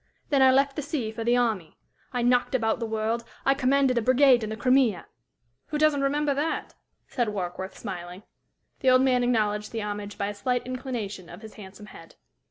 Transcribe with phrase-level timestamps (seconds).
[0.31, 1.77] Then I left the sea for the army.
[2.11, 3.23] I knocked about the world.
[3.45, 5.05] I commanded a brigade in the Crimea"
[5.67, 6.73] "Who doesn't remember that?"
[7.07, 8.23] said Warkworth, smiling.
[8.79, 12.15] The old man acknowledged the homage by a slight inclination of his handsome head.